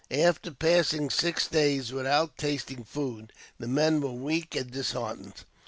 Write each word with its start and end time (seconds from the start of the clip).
"After 0.29 0.49
passing 0.49 1.11
six 1.11 1.47
days 1.47 1.91
without 1.93 2.35
tasting 2.35 2.83
food, 2.83 3.31
the 3.59 3.67
men 3.67 4.01
were 4.01 4.09
weak 4.11 4.55
and 4.55 4.71
disheartened. 4.71 5.43